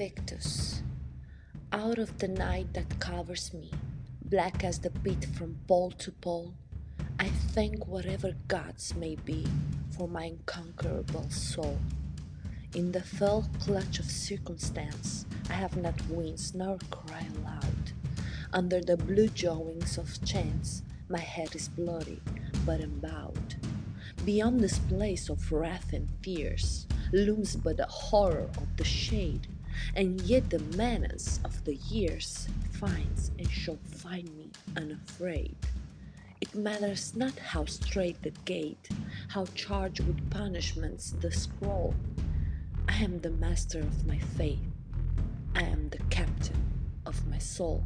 [0.00, 0.80] Invictus.
[1.72, 3.72] Out of the night that covers me,
[4.24, 6.54] black as the pit from pole to pole,
[7.18, 9.44] I thank whatever gods may be
[9.90, 11.80] for my unconquerable soul.
[12.76, 17.90] In the fell clutch of circumstance, I have not wings nor cry aloud.
[18.52, 22.20] Under the blue jawings of chance, my head is bloody,
[22.64, 23.56] but unbowed.
[24.24, 29.48] Beyond this place of wrath and fears looms but the horror of the shade,
[29.94, 35.56] and yet the menace of the years finds and shall find me unafraid.
[36.40, 38.88] It matters not how strait the gate,
[39.28, 41.94] how charged with punishments the scroll.
[42.88, 44.60] I am the master of my fate.
[45.54, 46.62] I am the captain
[47.04, 47.82] of my soul.